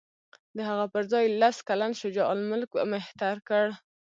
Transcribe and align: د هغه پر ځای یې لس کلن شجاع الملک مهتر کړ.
د 0.55 0.57
هغه 0.69 0.85
پر 0.93 1.03
ځای 1.11 1.23
یې 1.27 1.35
لس 1.41 1.57
کلن 1.67 1.91
شجاع 2.01 2.27
الملک 2.35 2.71
مهتر 2.93 3.35
کړ. 3.49 3.65